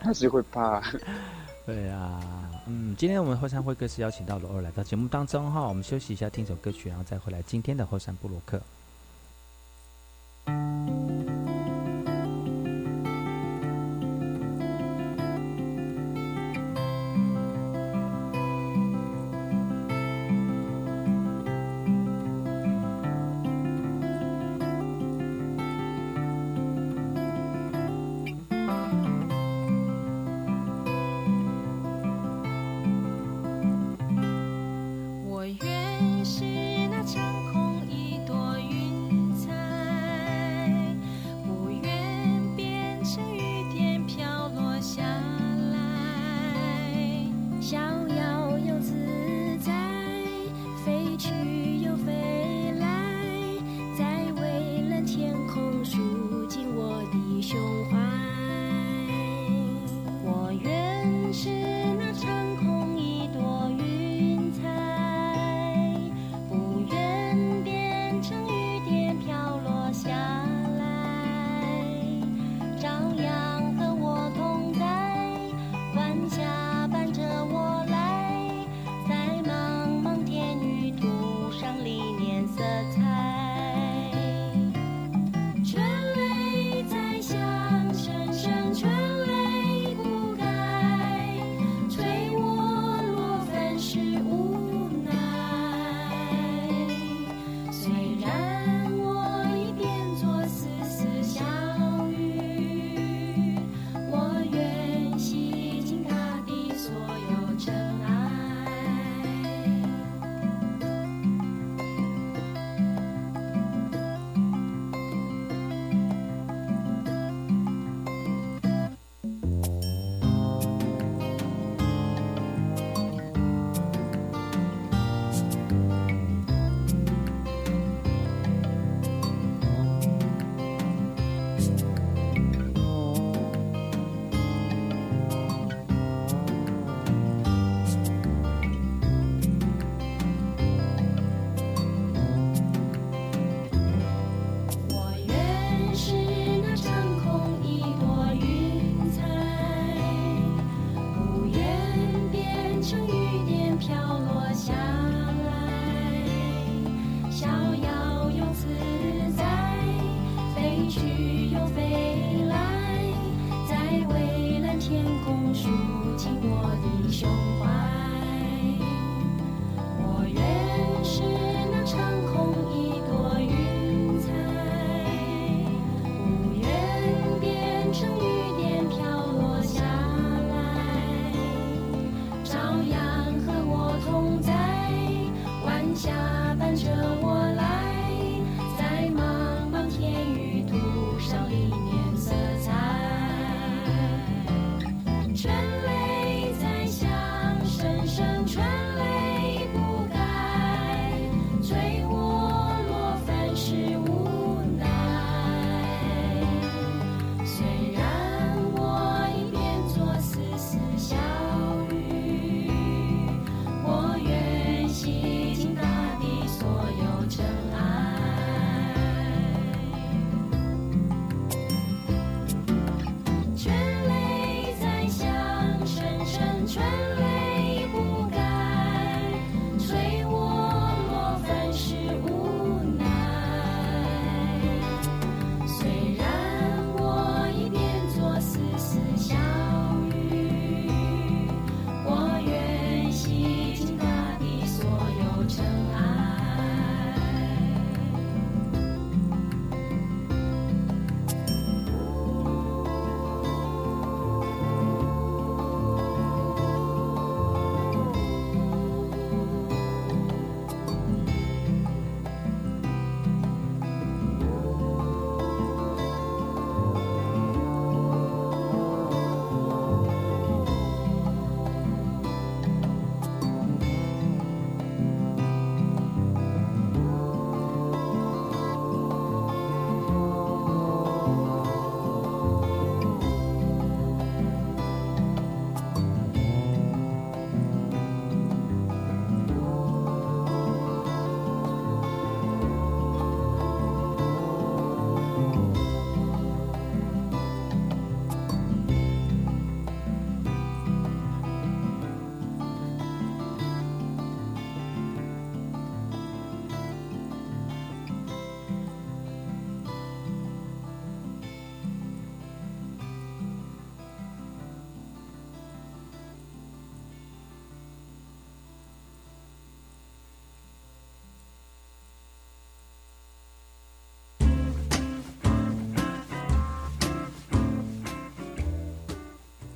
[0.00, 0.80] 还是会怕。
[1.66, 2.20] 对啊，
[2.66, 8.60] 嗯，今天我们后山会客室邀请到罗二来到节目当中哈，我们休息一下，听首歌曲，然后再回来今天的后山部落客。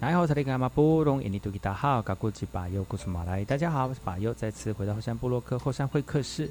[0.07, 6.47] 来好，这里干嘛布隆印尼土吉达好，嘎古吉巴尤古苏马来，大家好，我是巴尤，再次回到后山部落克后山会客室。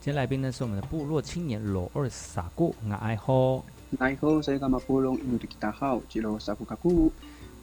[0.00, 3.64] 今天来宾呢是我们的部落青年罗二撒固，我爱好。
[3.98, 7.10] 来后 saya kama pulong inu di kita hau jilo saku kaku。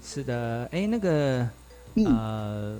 [0.04, 1.48] 是的，哎，那个
[1.96, 2.78] 呃，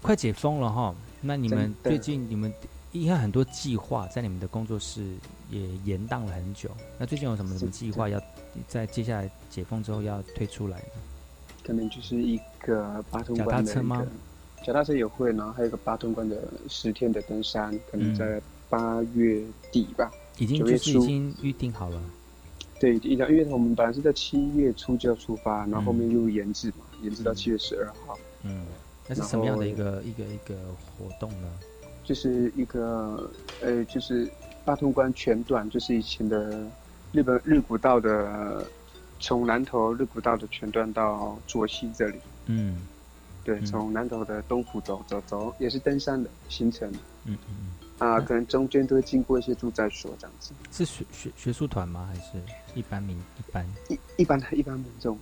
[0.00, 2.54] 快解封了哈，那你们最近你们
[2.92, 5.02] 应该很多计划在你们的工作室
[5.50, 6.70] 也延宕了很久。
[6.96, 8.22] 那最近有什么什么计划要
[8.68, 11.17] 在接下来解封之后要推出来呢？
[11.68, 14.64] 可能就是一个八通关的脚踏车吗一个？
[14.64, 18.40] 脚踏车也会，然后还有一个八通关的十天的登山，可能在
[18.70, 21.00] 八月底吧，已经九月就是已。
[21.02, 22.00] 经预定好了。
[22.80, 28.18] 对，一定要因为我们本来是在七月初就要出发，然后后面又延至嘛，延至到七月十二号。
[28.44, 28.64] 嗯，
[29.06, 30.54] 那是什么样的一个一个一个
[30.96, 31.48] 活动呢？
[32.02, 34.26] 就是一个呃，就是
[34.64, 36.66] 八通关全段，就是以前的
[37.12, 38.64] 日本日古道的，
[39.18, 42.18] 从南头日古道的全段到卓溪这里。
[42.46, 42.82] 嗯
[43.44, 46.86] 对，从南头的东湖走走走，也是登山的行程
[47.24, 50.52] 嗯嗯嗯，啊，可能中间都会经过一些住宅所这样子。
[50.70, 52.10] 是学学学术团吗？
[52.12, 52.42] 还是
[52.74, 53.66] 一般民一般？
[53.88, 55.18] 一一般的一般民众，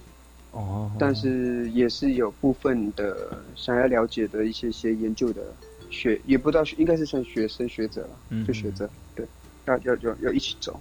[0.51, 5.42] 哦，但是也是有部分的想要了解的一些些研究的
[5.90, 9.24] 学，也不知道应该是算学生学者了，嗯就学者，对，
[9.66, 10.80] 要要要要一起走。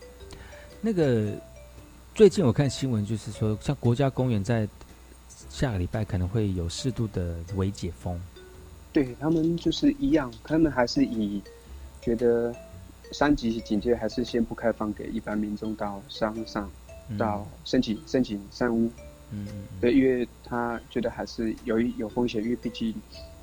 [0.82, 1.32] 那个
[2.16, 4.66] 最近我看新闻，就是说，像国家公园在
[5.50, 8.18] 下个礼拜可能会有适度的微解封。
[8.94, 11.42] 对他们就是一样，他们还是以
[12.02, 12.56] 觉得
[13.12, 16.72] 三级警戒还是先不开放给一般民众到山上，
[17.10, 18.90] 嗯到申请申请山屋。
[19.32, 22.96] 嗯嗯对，因为他觉得还是有一有风险，因为毕竟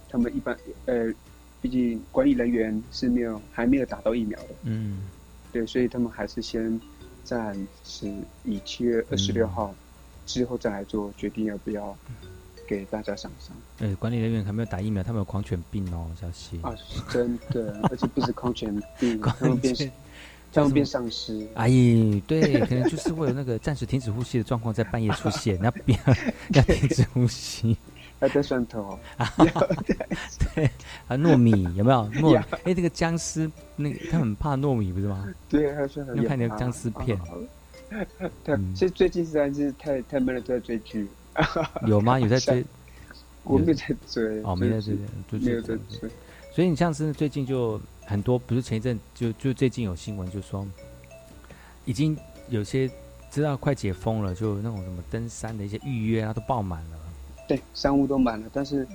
[0.09, 0.57] 他们一般
[0.87, 1.13] 呃，
[1.61, 5.03] 毕竟管理人员是没有还没有打到疫苗的，嗯
[5.53, 6.81] 对，所以他们还是先
[7.25, 7.55] 暂
[7.85, 8.13] 时
[8.45, 9.75] 以七月二十六号
[10.27, 11.97] 之后再来做决定，要不要
[12.67, 13.57] 给大家上山。
[13.79, 16.61] 呃，管理人员还没有打疫苗，他们有狂犬病哦，小心。
[16.63, 19.91] 啊，是真的，而且不是狂犬病， 狂他们变犬
[20.53, 21.47] 他们变丧尸。
[21.55, 21.69] 哎，
[22.27, 25.99] 对，可能就是会有那个暂时停止呼吸的状况在半夜出现，那不要
[26.55, 27.77] 要停止呼吸。
[28.23, 28.97] 要得蒜头，
[30.55, 30.71] 对
[31.09, 35.29] 啊，糯米有没有 糯哎，这个僵尸，那个他很怕糯米，不是吗？
[35.49, 36.15] 对，还有蒜头。
[36.15, 37.19] 你看那个僵尸片，
[38.45, 41.09] 对，其实最近实在是太太闷了，都在追剧。
[41.87, 42.21] 有吗？
[42.21, 42.65] 有在追？
[43.43, 44.43] 我没有在追。
[44.45, 44.97] 哦，没在追，
[45.41, 46.09] 没有在追。
[46.55, 50.65] 所以你像是最近就很多，不是前一阵就就最近有新闻就说，
[51.85, 52.17] 已经
[52.49, 52.89] 有些
[53.33, 56.99] 知道快解封了，就那种什么登山的一些预约啊都爆满了。
[57.53, 58.87] 对，山屋都满了，但是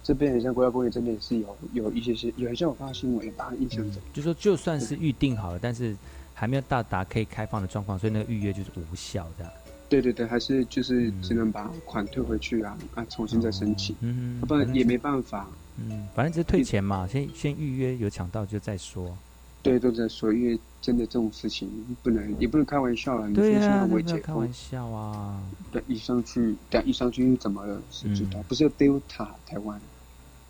[0.00, 4.00] 这边很像国家公园这边也是有有一些些，有一些我发新闻吧，印象中。
[4.12, 5.96] 就说就算是预定好了，但是
[6.32, 9.52] 还没有到达可以开放的状况，所以那个预约就是无效的。
[9.88, 15.48] 对对对，还是就是只能把款退回去啊啊，重新再申请，嗯，不然也没办法。
[15.76, 19.18] 嗯，反正就是退钱嘛，先先预约，有抢到就再说。
[19.64, 21.68] 对，都在说，因为真的这种事情
[22.02, 23.26] 不能，也不能开玩笑了。
[23.26, 25.42] 你对啊，不要开玩，笑啊。
[25.72, 27.80] 对，一上去，但一上去又怎么了？
[27.90, 28.42] 谁知道？
[28.46, 29.80] 不是有 Delta 台湾，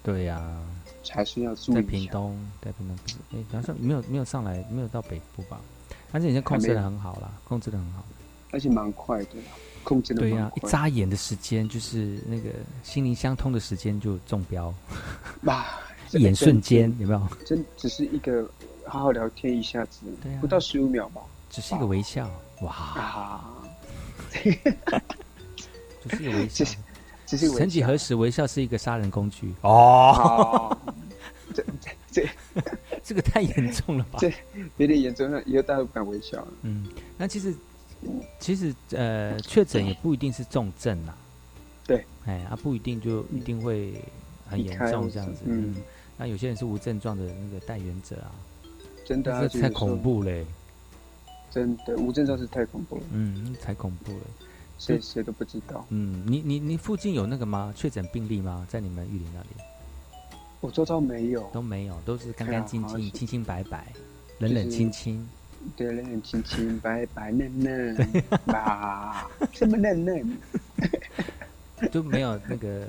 [0.03, 0.43] 对呀、
[1.09, 1.83] 还是要注意在。
[1.83, 5.61] 屏东，在屏东不是，哎，好像没有没有上来，没有到北部吧？
[6.11, 8.05] 但是已经控制的很好啦，控制的很好。
[8.51, 9.53] 而且蛮快的啦，
[9.85, 10.61] 控制的对呀、一。
[10.67, 12.51] 眨眼的时间，就是那个
[12.83, 14.75] 心灵相通的时间就中标，
[15.43, 15.65] 哇，
[16.12, 17.29] 一眼瞬间，有没有？
[17.47, 18.49] 真只是一个
[18.87, 20.39] 好好聊天，一下子，对啊。
[20.41, 21.20] 不到十五秒吧。
[21.51, 22.30] 只是一个微笑，
[22.62, 23.55] 哇，啊，
[24.32, 26.64] 只是一个微笑。
[27.26, 27.59] 只是微笑。
[27.59, 29.55] 曾几何时，微笑是一个杀人工具。
[29.62, 30.76] 哦，
[31.55, 32.28] 这这这。
[33.14, 34.18] 个太严重了吧？
[34.18, 34.32] 这
[34.76, 36.49] 有点严重了，以后大家都不敢微笑了。
[36.62, 37.55] 嗯，那其实
[38.41, 41.14] 其实呃，确诊也不一定是重症呐。
[41.87, 43.95] 对，哎，啊，不一定就一定会
[44.49, 45.43] 很严重这样子。
[45.45, 45.74] 嗯。
[45.76, 45.82] 嗯，
[46.16, 48.32] 那有些人是无症状的那个带源者啊，
[49.05, 50.45] 真的啊这太恐怖嘞。
[51.51, 54.25] 真的，无症状是太恐怖了，嗯，太恐怖了。
[54.79, 55.87] 谁谁都不知道。
[55.91, 57.73] 嗯，你你你附近有那个吗？
[57.77, 58.67] 确诊病例吗？
[58.69, 59.47] 在你们玉林那里
[60.61, 63.87] 我周遭没有，都没有，都是干干净净、啊清清白白、
[64.39, 65.27] 冷冷清清。
[65.77, 67.97] 对，冷冷清清，白白嫩嫩，
[68.47, 70.39] 吧，这么嫩嫩。
[71.93, 72.87] 都没有那个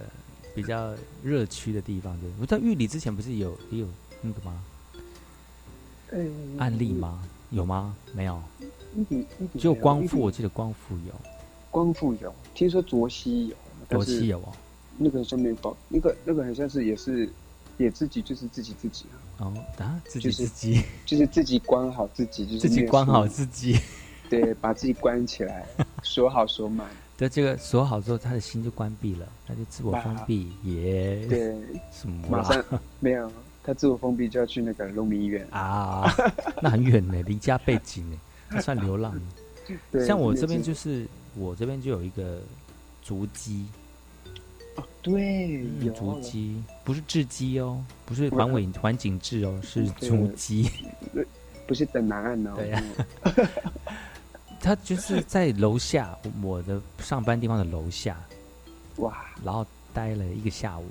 [0.56, 2.30] 比较热区的地方，对。
[2.40, 3.88] 我在玉里之前不是有也有
[4.22, 4.64] 那个吗？
[6.16, 6.26] 呃
[6.58, 7.22] 案例吗？
[7.52, 7.96] 有吗？
[8.14, 8.42] 没有，
[8.96, 11.14] 一点一点只有光复，我记得光复有，
[11.70, 13.56] 光复有，听说卓西有，
[13.88, 14.54] 但是罗西有哦。
[14.98, 17.30] 那个就没报，那个那个好像是也是
[17.78, 19.06] 也自己就是自己自己
[19.38, 23.78] 啊，哦啊，自己就是自己就是自己关好自己，就是自己关好自己。
[24.30, 25.68] 对，把自己关起来，
[26.02, 31.28] 锁好锁满，对，这个锁好之后，他的心就关闭了，他就自我封闭，耶。
[31.30, 31.56] 对，
[31.92, 32.64] 什么马上？
[33.00, 33.32] 没有，
[33.66, 36.14] 他自我封闭就要去那个农民医院，啊，
[36.62, 38.18] 那很远呢，离家背景呢，
[38.50, 39.20] 他算流浪。
[40.06, 42.40] 像我这边就是，我这边就有一个
[43.02, 43.66] 足迹，
[45.02, 45.92] 对，嗯有。
[45.94, 50.70] 足迹，不是雉鸡哦，不是我环尾环景雉哦， 是足迹。
[51.68, 52.84] 不是等答案哦，对呀
[54.62, 58.16] 他就是在楼下我的上班地方的楼下，
[58.98, 60.86] 哇，然后待了一个下午。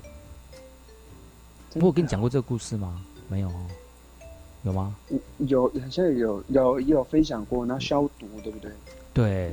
[1.75, 3.01] 我跟你讲过这个故事吗？
[3.27, 3.65] 没有哦，
[4.63, 4.95] 有吗？
[5.39, 8.71] 有好像有有有分享过，然后消毒，对不对？
[9.13, 9.51] 对，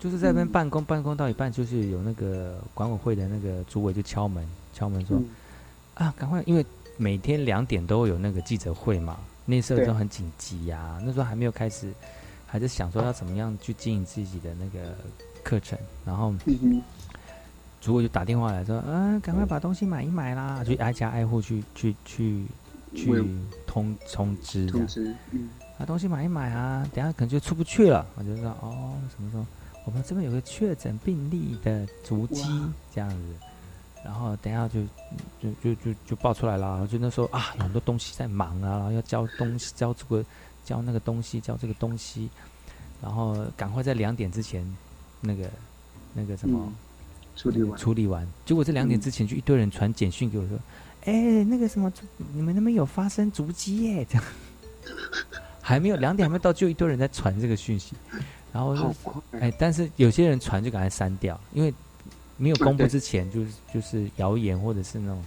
[0.00, 0.48] 就是在那边嗯。
[0.50, 5.28] 办公，办公到一半，就是有那个管委会的那个主委就敲门，敲门说：“嗯
[5.94, 6.64] 啊，赶快，因为
[6.96, 11.92] 每天两点都会有那个记者会嘛，那时候都很紧急呀、那时候还没有开始，
[12.46, 14.94] 还在想说要怎么样去经营自己的那个
[15.42, 16.32] 课程，然后
[17.84, 22.46] 主管就打电话来说：，啊，赶快把东西买一买啦，就挨家挨户去去去
[22.94, 23.22] 去
[23.66, 28.06] 通通知通知，嗯，把东西买一买啊，等下可能就出不去了。
[28.14, 29.44] 我就说哦，什么时候？
[29.84, 32.42] 我们这边有个确诊病例的足迹
[32.90, 33.34] 这样子，
[34.02, 34.80] 然后等一下就
[35.38, 36.66] 就就就就爆出来了。
[36.70, 40.24] 然后就那时候啊，有很多东西在忙啊，然后要交东西，交这个
[40.64, 42.30] 交那个东西，交这个东西，
[43.02, 44.66] 然后赶快在两点之前
[45.20, 45.50] 那个
[46.14, 46.58] 那个什么。
[46.64, 46.72] 嗯
[47.36, 50.58] 处理完，处理完，结果这两点之前就一堆人传简讯给我说
[51.06, 51.92] ：“哎、那个什么，
[52.32, 54.24] 你们那边有发生足迹耶？” 这样。
[55.60, 57.94] 还没有两点还没到，就一堆人在传这个讯息，
[58.52, 58.94] 然后我就
[59.38, 61.72] 哎，但是有些人传就赶快删掉，因为
[62.36, 65.24] 没有公布之前就是就是谣言或者是那种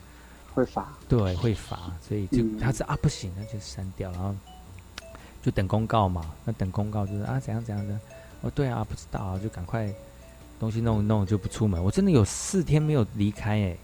[0.54, 2.60] 会罚，对会罚，所以就嗯。
[2.60, 4.36] 他是啊不行，那就删掉，然后
[5.42, 6.24] 就等公告嘛。
[6.46, 8.00] 那等公告就是啊怎样怎样的，
[8.42, 9.92] 哦对啊不知道啊，就赶快
[10.60, 11.84] 东西弄一弄就不出门。
[11.84, 13.78] 我真的有四天没有离开哎、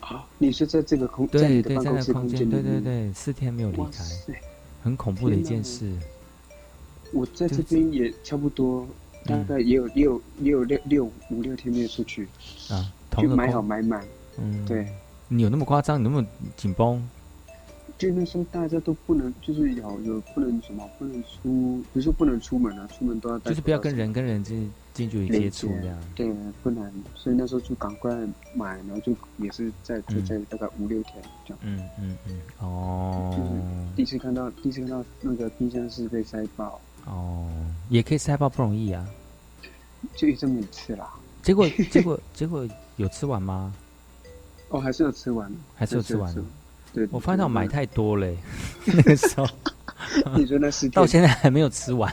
[0.00, 4.32] 啊，你是在这个空，在对对，在那空间，对对，对，四天没有离开，塞，
[4.82, 5.92] 很恐怖的一件事。
[7.12, 8.86] 我在这边也差不多，
[9.24, 12.28] 大概也有也有也有六六五六天没有出去，
[12.68, 14.04] 啊，同就买好买满，
[14.38, 14.88] 嗯，对，
[15.28, 15.98] 你有那么夸张？
[15.98, 16.26] 你那么
[16.56, 17.02] 紧绷？
[17.96, 25.98] 就那时候大家都不能，就是有有不能什么，不能出，不是说不能出门啊，出门都要戴就是不要跟人跟人近近距离接触这样。
[26.14, 26.32] 对，
[26.62, 28.14] 不难，所以那时候就赶快
[28.54, 31.58] 买，然后就也是在就嗯在大概五六天这样。
[31.62, 33.34] 嗯嗯嗯，哦
[33.94, 37.46] 第一次看到，第一次看到那个冰箱是被塞爆，哦，
[37.88, 39.06] 也可以塞爆不容易啊。
[40.14, 41.12] 就这么一次啦。
[41.42, 42.66] 结果 结果结果
[42.96, 43.72] 有吃完吗？
[44.68, 46.42] 哦，还是有吃完，还是有吃完的。
[46.92, 48.36] 对，我发现我买太多嘞，
[48.86, 49.46] 那个时候
[50.36, 52.12] 你说那是到现在还没有吃完，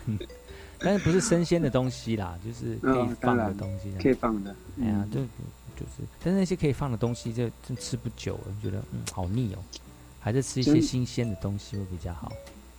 [0.84, 3.92] 但是不是生鲜的东西啦， 就是可以嗯，放的东西。
[4.02, 4.56] 可以放的。
[4.82, 5.20] 哎呀，嗯就
[5.80, 9.60] 就是，但是那些可以放的东西就真吃不久了，觉得嗯好腻哦，
[10.20, 12.32] 还是吃一些新鲜的东西会比较好。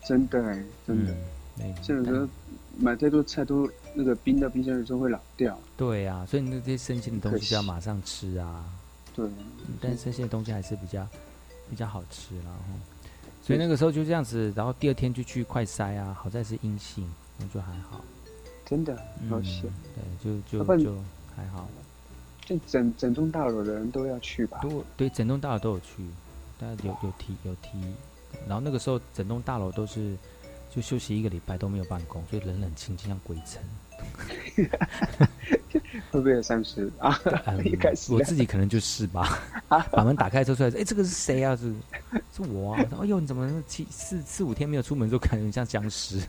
[0.06, 1.12] 真的哎，真的。
[1.12, 1.16] 嗯
[1.56, 2.28] 对像有时候
[2.76, 5.56] 买太多菜都那个冰到冰箱里就会老掉。
[5.76, 8.64] 对啊，所以那些生鲜的东西就要马上吃啊。
[9.14, 11.06] 对，嗯但是生鲜的东西还是比较
[11.70, 12.58] 比较好吃然后。
[13.40, 17.08] 所以那个时候就这样子，然后第二天就去快筛啊，好在是阴性，
[17.38, 18.04] 那就还好。
[18.64, 18.96] 真的
[19.28, 19.64] 好嗯险。
[20.22, 20.94] 对，就就就
[21.36, 21.68] 还好。
[22.44, 24.58] 就整整栋大楼的人都要去吧？
[24.62, 26.04] 对对，整栋大楼都有去，
[26.58, 27.70] 大家有有提有提，
[28.46, 30.16] 然后那个时候整栋大楼都是
[30.74, 33.62] 就休息一个礼拜都没有办公，所以冷冷清清像鬼城。
[36.10, 37.18] 会不会有丧尸啊？
[37.46, 39.38] 嗯一开始我自己可能就是吧，
[39.90, 41.56] 把门打开之后出来，哎，这个是谁啊？
[41.56, 41.72] 是
[42.34, 42.84] 是我啊！
[43.00, 46.20] 哎呦，你怎么七四四五天没有出门，就感觉像僵尸？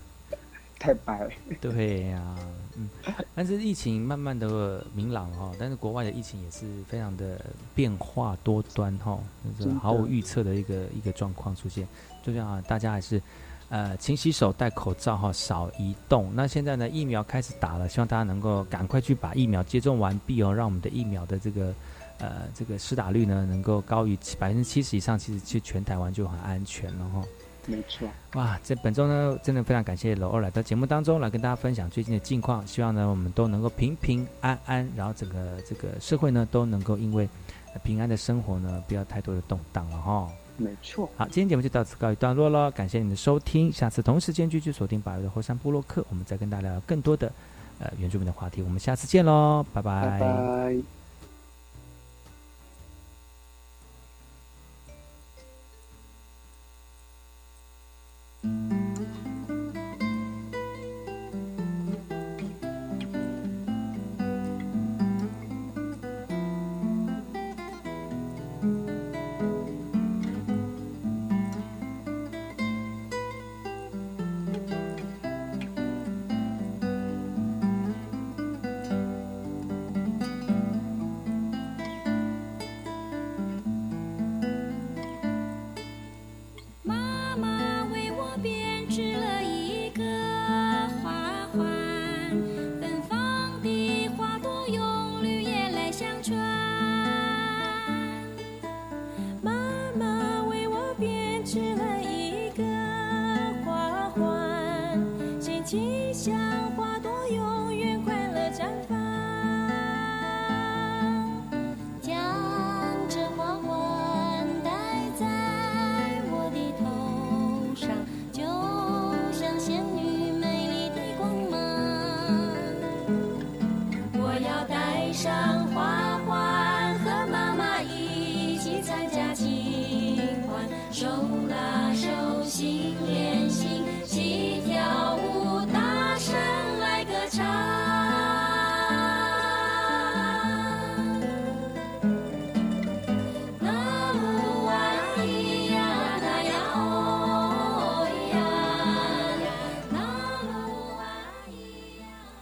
[0.85, 1.31] 太白了。
[1.59, 2.35] 对呀、
[2.77, 2.87] 嗯，
[3.33, 9.17] 但是疫情慢慢的明朗哈、但是国外的疫情也是非常的变化多端哈、
[9.57, 11.87] 就是毫无预测的一个一个状况出现，
[12.23, 13.21] 就像啊，大家还是
[13.69, 16.31] 呃勤洗手、戴口罩哈、少移动。
[16.35, 21.73] 那现在呢，疫苗开始打了，希望大家能够赶快去把疫苗接种完毕哦，让我们的疫苗的这个
[22.19, 27.23] 呃这个施打率呢能够高于百分之七十以上，其实去全台湾就很安全了哈、
[27.67, 37.27] 没错，哇，这本周呢，真的非常感谢楼二来到节目当中来跟大家分享最近的近况，希望呢我们都能够平平安安，然后整个这个社会呢都能够因为
[37.73, 40.29] 呃平安的生活呢不要太多的动荡了哈。
[40.57, 41.09] 没错。
[41.17, 47.31] 好，今天节目就到此告一段落了，感谢你的收听，下次同时间继续锁定百位的后山部落客，我们再跟大家聊更多的
[47.79, 50.75] 呃原住民的话题，我们下次见喽，拜拜